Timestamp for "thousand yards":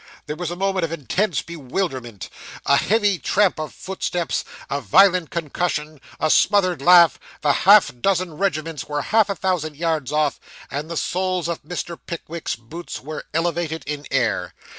9.35-10.11